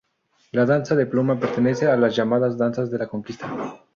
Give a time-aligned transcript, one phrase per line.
[0.51, 3.55] La danza de pluma pertenece a las llamadas danzas de la conquista.